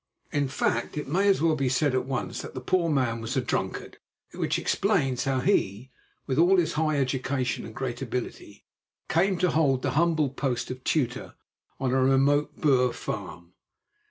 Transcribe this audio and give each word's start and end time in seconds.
In 0.31 0.47
fact, 0.47 0.97
it 0.97 1.07
may 1.07 1.27
as 1.27 1.43
well 1.43 1.55
be 1.55 1.69
said 1.69 1.93
at 1.93 2.07
once 2.07 2.41
that 2.41 2.55
the 2.55 2.59
poor 2.59 2.89
man 2.89 3.21
was 3.21 3.37
a 3.37 3.39
drunkard, 3.41 3.99
which 4.33 4.57
explains 4.57 5.25
how 5.25 5.41
he, 5.41 5.91
with 6.25 6.39
all 6.39 6.57
his 6.57 6.73
high 6.73 6.97
education 6.97 7.67
and 7.67 7.75
great 7.75 8.01
ability, 8.01 8.65
came 9.09 9.37
to 9.37 9.51
hold 9.51 9.83
the 9.83 9.91
humble 9.91 10.31
post 10.31 10.71
of 10.71 10.83
tutor 10.83 11.35
on 11.79 11.91
a 11.91 12.03
remote 12.03 12.59
Boer 12.59 12.91
farm. 12.93 13.53